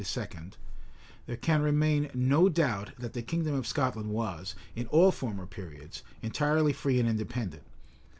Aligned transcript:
[]there 1.27 1.37
can 1.37 1.61
remain 1.61 2.09
no 2.15 2.49
doubt 2.49 2.91
that 2.97 3.13
the 3.13 3.21
kingdom 3.21 3.53
of 3.53 3.67
Scotland 3.67 4.09
was, 4.09 4.55
in 4.75 4.87
all 4.87 5.11
former 5.11 5.45
periods, 5.45 6.01
entirely 6.23 6.73
free 6.73 6.99
and 6.99 7.07
independent. 7.07 7.61